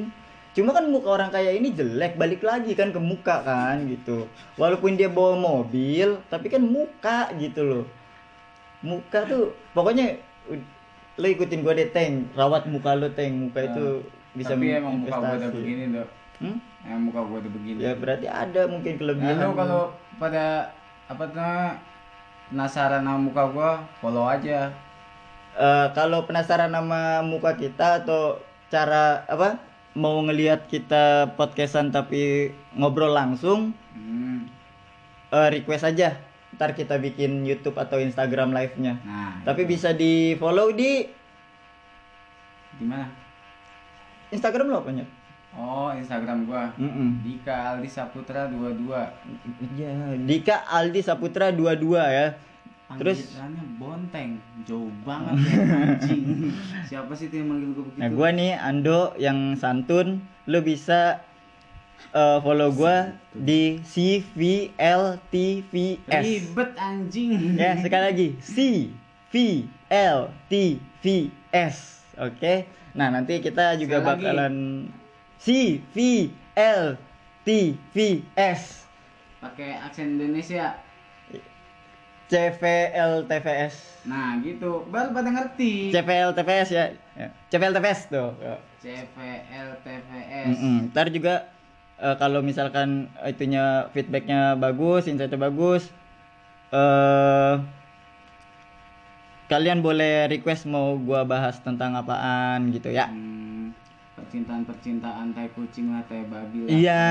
[0.53, 4.93] cuma kan muka orang kaya ini jelek balik lagi kan ke muka kan gitu walaupun
[4.93, 7.85] dia bawa mobil tapi kan muka gitu loh
[8.79, 10.21] muka tuh pokoknya
[11.15, 15.13] lo ikutin gue deh teng rawat muka lo teng muka itu bisa Tapi emang muka
[15.13, 15.57] gua udah investasi.
[15.59, 16.09] begini, Dok.
[16.35, 16.57] Hmm?
[16.83, 17.77] Emang muka gua udah begini.
[17.79, 19.83] ya berarti ada mungkin kelebihan Nah, lu kalau
[20.15, 20.71] pada
[21.05, 21.55] apa tuh
[22.49, 24.69] penasaran sama muka gua, follow aja.
[25.53, 29.61] Eh, kalau penasaran sama muka kita atau cara apa
[29.93, 34.49] mau ngelihat kita podcastan tapi ngobrol langsung Hmm.
[35.29, 36.17] eh, request aja
[36.53, 39.77] ntar kita bikin YouTube atau Instagram live-nya Nah, tapi itu.
[39.77, 41.05] bisa di follow di
[42.73, 43.05] di mana?
[44.29, 45.05] Instagram lo apanya
[45.53, 46.73] Oh, Instagram gua.
[46.81, 47.21] Mm-mm.
[47.21, 48.89] Dika Aldi Saputra 22.
[49.77, 52.33] Ya, Dika Aldi Saputra 22 ya.
[52.97, 53.37] Terus
[53.77, 54.41] Bonteng.
[54.65, 55.61] Jauh banget ya
[55.93, 56.49] anjing.
[56.89, 58.01] Siapa sih itu yang manggil gua begitu?
[58.01, 61.21] nah gua nih Ando yang santun, lu bisa
[62.13, 66.09] eh, follow gua di CVLTVS.
[66.09, 67.57] Ribet anjing.
[67.57, 69.37] Ya, sekali lagi CVLTVS.
[72.21, 72.69] Oke.
[72.93, 75.01] Nah, nanti kita juga Sekali lagi.
[75.43, 75.83] Bakalan
[77.43, 78.63] CVLTVS.
[79.43, 80.79] Pakai aksen Indonesia.
[82.31, 84.07] CVLTVS.
[84.07, 84.87] Nah, gitu.
[84.89, 85.91] Baru pada ngerti.
[85.91, 86.85] CVLTVS ya.
[87.13, 88.33] Ya, CVLTVS tuh.
[88.39, 88.57] Ya.
[88.81, 90.47] CVLTVS.
[90.49, 90.89] Mm-mm.
[90.95, 91.51] Ntar juga
[91.99, 95.91] eh, kalau misalkan itunya feedbacknya bagus, insightnya bagus,
[96.73, 97.55] eh
[99.51, 103.05] kalian boleh request mau gua bahas tentang apaan gitu ya.
[103.11, 103.32] Hmm,
[104.33, 106.69] percintaan-percintaan tai kucing lah, tai babi lah.
[106.73, 107.05] Iya,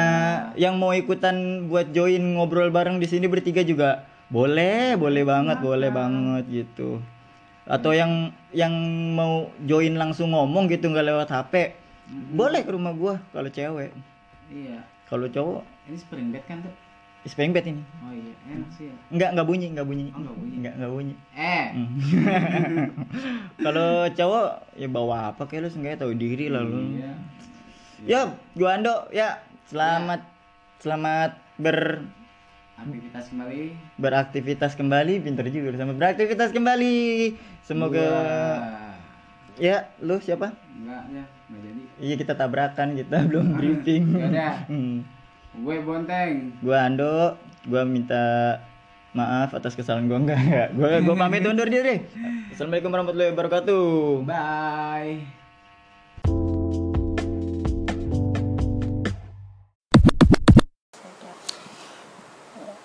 [0.59, 5.87] yang mau ikutan buat join ngobrol bareng di sini bertiga juga boleh, boleh banget, boleh
[5.95, 6.99] banget gitu.
[7.63, 8.75] Atau yang yang
[9.15, 11.79] mau join langsung ngomong gitu nggak lewat HP,
[12.35, 13.95] boleh ke rumah gua kalau cewek.
[14.51, 14.83] Iya.
[15.07, 16.75] Kalau cowok, Ini spring bed kan tuh?
[17.25, 17.83] Spring bed ini.
[18.01, 18.95] Oh iya, enak sih ya.
[19.09, 20.05] Enggak, enggak bunyi, enggak bunyi.
[20.09, 20.55] Oh, nggak bunyi.
[20.57, 21.15] Enggak, enggak bunyi.
[21.33, 21.89] Eh, Hmm.
[23.65, 26.81] Kalau cowok ya bawa apa kayak lu seenggaknya tahu diri lah lu.
[26.93, 27.13] iya.
[28.03, 28.21] Ya,
[28.53, 29.39] gua Ando, ya.
[29.65, 30.27] Selamat
[30.79, 32.03] selamat ber
[32.75, 33.63] Aktivitas kembali.
[33.95, 36.99] beraktivitas kembali, pinter juga lu sama beraktivitas kembali.
[37.63, 38.99] Semoga Wah.
[39.55, 40.51] ya lu siapa?
[40.75, 41.83] Enggak ya, enggak jadi.
[42.03, 44.05] Iya kita tabrakan, kita belum briefing.
[44.13, 44.67] Yaudah.
[44.67, 45.07] Hmm.
[45.53, 46.57] Gue bonteng.
[46.65, 47.37] Gua Ando,
[47.69, 48.57] gua minta
[49.13, 50.65] maaf atas kesalahan gua enggak ya.
[50.73, 52.01] Gua gua pamit undur diri.
[52.49, 53.85] Assalamualaikum warahmatullahi wabarakatuh.
[54.25, 55.29] Bye.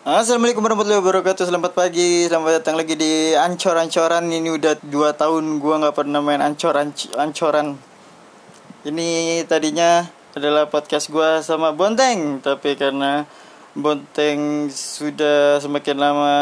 [0.07, 4.87] Assalamualaikum warahmatullahi wabarakatuh Selamat pagi Selamat datang lagi di Ancor-Ancoran Ini udah 2
[5.19, 7.75] tahun gua nggak pernah main Ancor-Ancoran
[8.87, 12.39] Ini tadinya adalah podcast gua sama Bonteng.
[12.39, 13.25] Tapi karena
[13.77, 16.35] Bonteng sudah semakin lama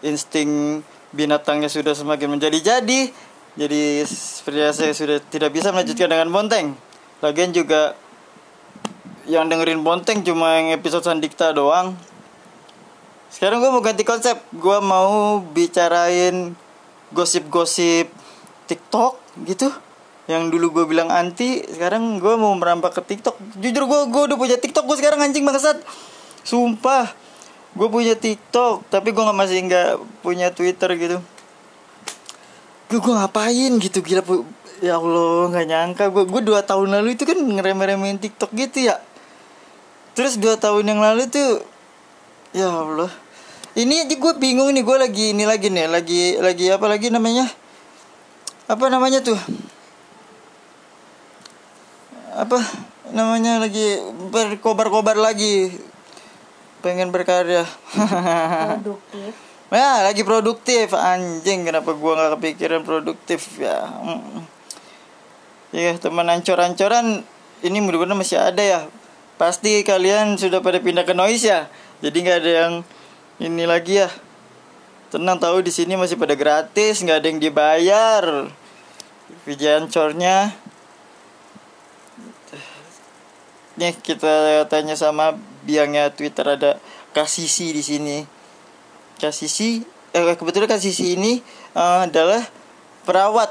[0.00, 0.80] Insting
[1.12, 3.12] binatangnya sudah semakin menjadi-jadi
[3.58, 6.78] Jadi sepertinya saya sudah tidak bisa melanjutkan dengan Bonteng.
[7.20, 7.92] Lagian juga
[9.28, 11.94] Yang dengerin Bonteng cuma yang episode Sandikta doang.
[13.30, 14.40] Sekarang gue mau ganti konsep.
[14.56, 16.56] Gue mau bicarain
[17.12, 18.10] Gosip-gosip
[18.70, 19.18] TikTok
[19.50, 19.89] gitu
[20.30, 24.38] Yang dulu gue bilang anti Sekarang gue mau merambah ke TikTok Jujur gue gue udah
[24.38, 25.82] punya TikTok Gue sekarang anjing bangsat
[26.46, 27.10] Sumpah
[27.74, 29.90] Gue punya TikTok Tapi gue gak masih nggak
[30.22, 31.18] punya Twitter gitu
[32.86, 34.22] Gue gue ngapain gitu Gila
[34.78, 39.02] Ya Allah nggak nyangka Gue gue dua tahun lalu itu kan ngerem-remehin TikTok gitu ya
[40.14, 41.66] Terus dua tahun yang lalu tuh
[42.50, 43.10] Ya Allah.
[43.78, 47.46] Ini aja gue bingung nih, gue lagi ini lagi nih, lagi lagi apa lagi namanya?
[48.66, 49.38] Apa namanya tuh?
[52.40, 52.56] Apa
[53.12, 54.00] namanya lagi
[54.32, 55.76] berkobar-kobar lagi.
[56.80, 57.68] Pengen berkarya.
[58.80, 59.32] produktif
[59.76, 61.68] ya, lagi produktif anjing.
[61.68, 63.84] Kenapa gua nggak kepikiran produktif ya?
[63.84, 64.40] Mm.
[65.76, 67.28] Ya, teman ancor-ancoran
[67.60, 68.80] ini mudah-mudahan masih ada ya.
[69.36, 71.68] Pasti kalian sudah pada pindah ke noise ya.
[72.00, 72.72] Jadi nggak ada yang
[73.36, 74.08] ini lagi ya.
[75.12, 78.24] Tenang tahu di sini masih pada gratis, nggak ada yang dibayar.
[79.44, 80.69] Vijay ancornya.
[83.78, 86.78] Nih kita tanya sama biangnya Twitter ada
[87.10, 88.18] Kasisi di sini.
[89.18, 91.42] Kasisi, eh kebetulan Kasisi ini
[91.74, 92.42] eh, adalah
[93.04, 93.50] perawat.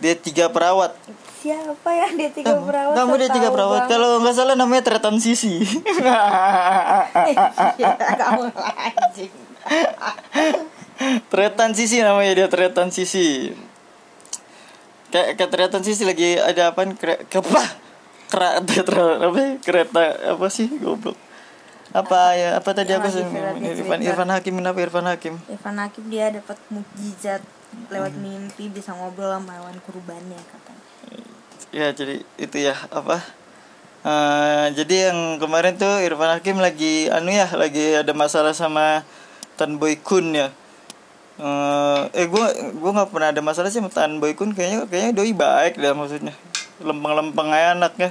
[0.00, 0.96] Dia tiga perawat.
[1.40, 3.88] siapa ya dia tiga Kamu, perawat kamu dia tiga perawat.
[3.88, 3.96] banget.
[3.96, 5.56] Kalau nggak salah namanya Tretan Sisi.
[7.80, 9.32] Iya, kamu anjing
[11.32, 13.56] Tretan Sisi namanya dia Tretan Sisi.
[15.08, 16.84] Kayak Tretan Sisi lagi ada apa?
[16.92, 17.24] Kre,
[18.30, 18.62] ke apa?
[18.62, 19.40] Kera, tetra, apa?
[19.58, 20.02] Kereta
[20.38, 21.18] apa sih goblok?
[21.90, 22.54] Apa ya?
[22.62, 23.26] Apa tadi aku sih?
[23.26, 23.98] Irfan.
[23.98, 25.34] Irfan Hakim kenapa Irfan Hakim?
[25.50, 27.42] Irfan Hakim dia dapat mukjizat
[27.90, 30.82] lewat mimpi bisa ngobrol sama hewan kurbannya katanya
[31.70, 33.22] Ya jadi itu ya apa?
[34.00, 39.02] Eh, jadi yang kemarin tuh Irfan Hakim lagi anu ya lagi ada masalah sama
[39.58, 40.50] Tan Boy Kun ya.
[41.38, 45.12] Eh, eh gue gue nggak pernah ada masalah sih sama Tan Boy Kun kayaknya kayaknya
[45.14, 46.34] doi baik dah maksudnya
[46.80, 48.10] lempeng-lempeng aja anaknya.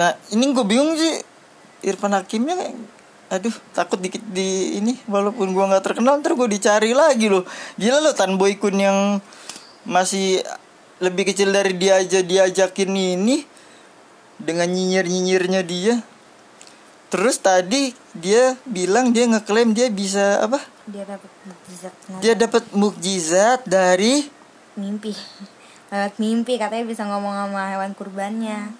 [0.00, 1.20] Nah ini gue bingung sih
[1.84, 2.56] Irfan Hakimnya
[3.30, 7.46] aduh takut dikit di ini walaupun gua nggak terkenal ntar gue dicari lagi loh.
[7.78, 9.22] Gila loh Tan Boy Kun yang
[9.86, 10.42] masih
[10.98, 13.46] lebih kecil dari dia aja diajakin ini
[14.36, 16.02] dengan nyinyir nyinyirnya dia.
[17.10, 20.58] Terus tadi dia bilang dia ngeklaim dia bisa apa?
[20.90, 21.92] Dia dapat mukjizat.
[22.18, 24.26] Dia dapat mukjizat dari
[24.74, 25.14] mimpi
[25.90, 28.70] lewat mimpi katanya bisa ngomong sama hewan kurbannya.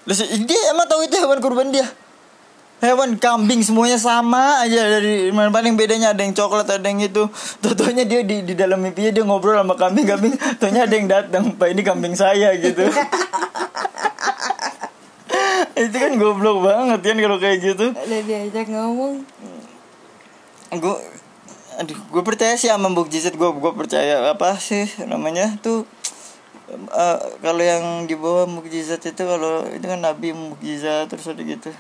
[0.46, 1.87] Dia emang tahu itu hewan kurban dia?
[2.81, 6.16] Hewan kambing semuanya sama aja dari mana paling bedanya?
[6.16, 7.29] Ada yang coklat ada yang itu.
[7.61, 11.53] Totonya dia di di dalam mimpinya dia ngobrol sama kambing kambing Totonya ada yang datang
[11.61, 12.88] pak ini kambing saya gitu.
[15.81, 17.87] Itu kan goblok banget kan kalau kayak gitu.
[17.92, 19.25] Udah diajak ngomong.
[20.77, 20.96] Gue
[21.81, 25.88] aduh gue percaya sih sama mukjizat gue gue percaya apa sih namanya tuh
[26.70, 31.70] eh, kalau yang di bawah mukjizat itu kalau itu kan nabi mukjizat terus ada gitu.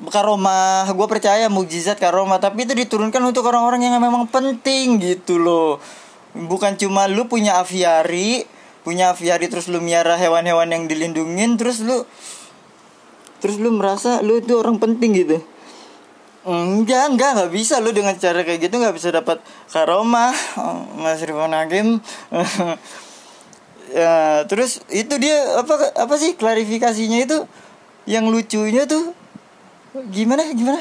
[0.00, 5.80] Karomah gue percaya mukjizat karomah tapi itu diturunkan untuk orang-orang yang memang penting gitu loh.
[6.32, 8.46] Bukan cuma lu punya aviari
[8.80, 12.08] punya aviari terus lu miara hewan-hewan yang dilindungin terus lu
[13.40, 15.38] terus lu merasa lu itu orang penting gitu.
[16.40, 20.32] Enggak, enggak, enggak bisa lu dengan cara kayak gitu nggak bisa dapat karomah,
[20.96, 22.00] Mas Rifan Hakim.
[23.90, 27.38] ya, terus itu dia apa apa sih klarifikasinya itu?
[28.08, 29.12] Yang lucunya tuh
[30.10, 30.80] gimana gimana?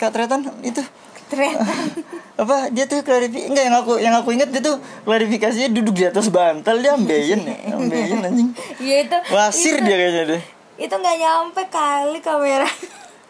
[0.00, 0.80] Kak Tretan itu?
[1.28, 1.60] Ternyata
[2.42, 6.04] apa dia tuh klarifikasi enggak yang aku yang aku ingat dia tuh klarifikasinya duduk di
[6.08, 8.50] atas bantal dia ambeien ya ambeien anjing.
[8.80, 10.42] Ya itu wasir itu, dia kayaknya deh.
[10.80, 12.68] Itu nggak nyampe kali kamera.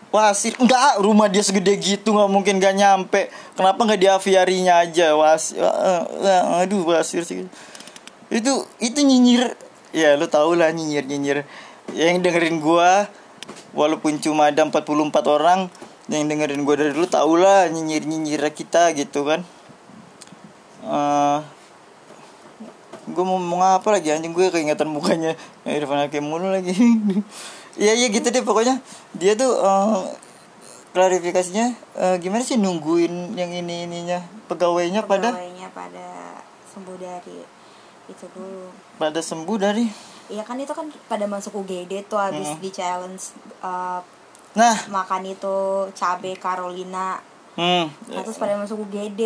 [0.09, 3.29] Wasir enggak rumah dia segede gitu nggak mungkin gak nyampe.
[3.59, 5.12] Kenapa nggak di aviarinya aja?
[5.18, 5.59] Wasir
[6.62, 7.44] aduh wasir sih
[8.28, 9.56] itu itu nyinyir.
[9.92, 11.38] Ya lu tau lah nyinyir nyinyir.
[11.96, 13.08] Yang dengerin gua
[13.72, 14.84] walaupun cuma ada 44
[15.28, 15.72] orang
[16.08, 19.40] yang dengerin gua dari dulu tau lah nyinyir nyinyir kita gitu kan.
[20.84, 21.58] Eh
[23.08, 24.12] gue mau ngomong apa lagi?
[24.12, 25.32] Anjing gue keingetan mukanya
[25.64, 26.76] Irfan Hakim mulu lagi.
[27.80, 28.80] Iya iya gitu deh pokoknya.
[29.16, 29.98] Dia tuh eh,
[30.92, 35.32] klarifikasinya eh, gimana sih nungguin yang ini ininya pegawainya pada?
[35.32, 36.06] Pegawainya pada
[36.68, 37.58] sembuh dari
[38.09, 39.87] itu dulu pada sembuh dari?
[40.29, 42.61] Iya kan itu kan pada masuk UGD tuh habis Mm-mm.
[42.61, 43.33] di challenge
[43.64, 44.01] uh,
[44.53, 44.77] nah.
[44.92, 47.21] makan itu cabe Carolina.
[47.59, 49.21] Hmm, Nah, terus pada masuk UGD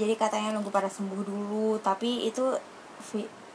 [0.00, 1.76] jadi katanya nunggu pada sembuh dulu.
[1.82, 2.54] Tapi itu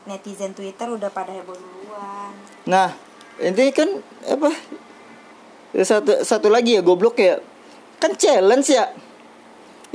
[0.06, 2.32] netizen Twitter udah pada heboh duluan.
[2.68, 2.94] Nah
[3.40, 3.90] ini kan
[4.28, 4.52] apa?
[5.82, 7.40] Satu satu lagi ya goblok ya.
[7.98, 8.92] Kan challenge ya.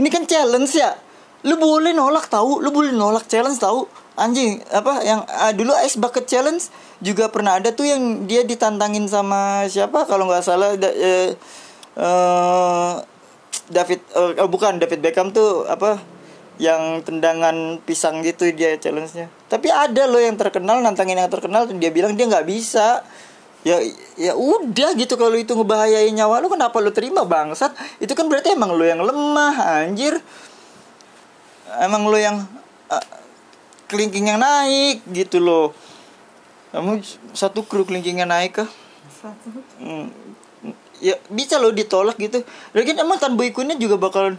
[0.00, 0.96] Ini kan challenge ya.
[1.44, 5.98] Lu boleh nolak tahu lu boleh nolak challenge tahu anjing apa yang ah, dulu ice
[5.98, 6.70] bucket challenge
[7.02, 10.06] juga pernah ada tuh yang dia ditantangin sama siapa?
[10.06, 11.34] Kalau nggak salah da- eh,
[11.98, 12.92] eh,
[13.70, 15.98] David eh, oh, bukan David Beckham tuh apa
[16.62, 19.26] yang tendangan pisang gitu dia challenge-nya.
[19.50, 23.02] Tapi ada loh yang terkenal nantangin yang terkenal dia bilang dia nggak bisa.
[23.64, 23.80] Ya
[24.20, 27.72] ya udah gitu kalau itu ngebahayain nyawa lu kenapa lu terima bangsat?
[27.98, 30.20] Itu kan berarti emang lu yang lemah anjir.
[31.80, 32.44] Emang lu yang
[32.92, 33.04] uh,
[33.94, 35.70] kelingking yang naik gitu loh.
[36.74, 36.98] Kamu
[37.30, 38.68] satu kru kelingkingnya naik kah?
[39.06, 39.54] Satu.
[39.78, 40.10] Hmm,
[40.98, 42.42] ya bisa loh ditolak gitu.
[42.74, 44.34] Lagi emang Tan Boykunnya juga bakalan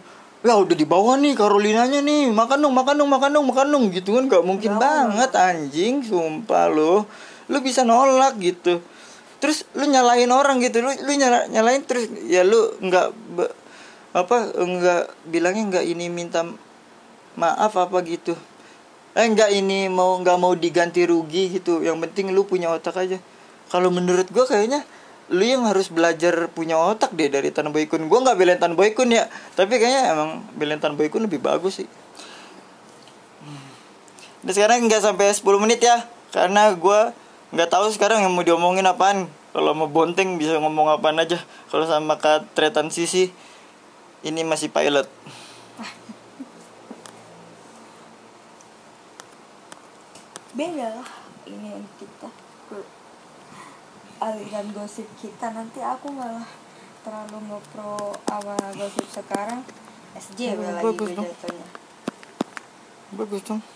[0.46, 3.86] ya udah di bawah nih Carolinanya nih makan dong makan dong makan dong makan dong
[3.96, 4.28] gitu kan.
[4.28, 7.08] Gak mungkin banget anjing sumpah lo
[7.48, 8.84] lu bisa nolak gitu.
[9.40, 13.08] Terus lu nyalain orang gitu lu lu nyala, nyalain terus ya lu nggak
[14.16, 16.44] apa nggak bilangnya nggak ini minta
[17.36, 18.36] maaf apa gitu
[19.16, 21.80] eh nggak ini mau nggak mau diganti rugi gitu.
[21.80, 23.18] Yang penting lu punya otak aja.
[23.72, 24.84] Kalau menurut gua kayaknya
[25.32, 29.16] lu yang harus belajar punya otak deh dari Tan Boykun gua nggak belain Tan Boykun
[29.16, 29.32] ya.
[29.56, 31.90] Tapi kayaknya emang belain Tan Boykun lebih bagus sih.
[34.46, 36.06] Dan sekarang nggak sampai 10 menit ya.
[36.36, 37.16] Karena gua
[37.56, 39.32] nggak tahu sekarang yang mau diomongin apaan.
[39.56, 41.40] Kalau mau bonteng bisa ngomong apaan aja.
[41.72, 43.32] Kalau sama Kak Tretan Sisi
[44.26, 45.08] ini masih pilot
[50.56, 51.10] beda lah
[51.46, 52.30] ini yang kita.
[54.24, 56.48] Aliran gosip kita nanti aku malah
[57.04, 59.62] terlalu ngepro sama gosip sekarang.
[60.16, 61.68] SJ Hmm, lagi bagus gue jatuhnya.
[63.20, 63.75] Bagus dong